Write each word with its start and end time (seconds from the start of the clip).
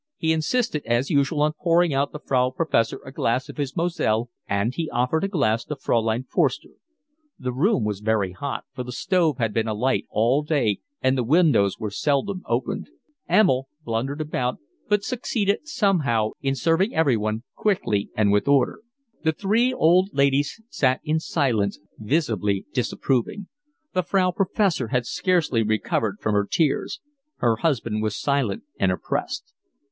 He 0.17 0.33
insisted 0.33 0.81
as 0.87 1.11
usual 1.11 1.43
on 1.43 1.53
pouring 1.53 1.93
out 1.93 2.11
the 2.11 2.17
Frau 2.19 2.49
Professor 2.49 2.99
a 3.05 3.11
glass 3.11 3.49
of 3.49 3.57
his 3.57 3.75
Moselle, 3.77 4.31
and 4.49 4.73
he 4.73 4.89
offered 4.89 5.23
a 5.23 5.27
glass 5.27 5.63
to 5.65 5.75
Fraulein 5.75 6.23
Forster. 6.23 6.71
The 7.37 7.53
room 7.53 7.83
was 7.83 7.99
very 7.99 8.31
hot, 8.31 8.63
for 8.73 8.83
the 8.83 8.91
stove 8.91 9.37
had 9.37 9.53
been 9.53 9.67
alight 9.67 10.07
all 10.09 10.41
day 10.41 10.79
and 11.03 11.15
the 11.15 11.23
windows 11.23 11.77
were 11.77 11.91
seldom 11.91 12.41
opened. 12.47 12.89
Emil 13.29 13.67
blundered 13.83 14.21
about, 14.21 14.57
but 14.89 15.03
succeeded 15.03 15.67
somehow 15.67 16.31
in 16.41 16.55
serving 16.55 16.95
everyone 16.95 17.43
quickly 17.53 18.09
and 18.17 18.31
with 18.31 18.47
order. 18.47 18.81
The 19.23 19.33
three 19.33 19.71
old 19.71 20.09
ladies 20.13 20.59
sat 20.67 20.99
in 21.03 21.19
silence, 21.19 21.77
visibly 21.99 22.65
disapproving: 22.73 23.49
the 23.93 24.01
Frau 24.01 24.31
Professor 24.31 24.87
had 24.87 25.05
scarcely 25.05 25.61
recovered 25.61 26.17
from 26.19 26.33
her 26.33 26.47
tears; 26.49 27.01
her 27.37 27.57
husband 27.57 28.01
was 28.01 28.17
silent 28.19 28.63
and 28.79 28.91
oppressed. 28.91 29.53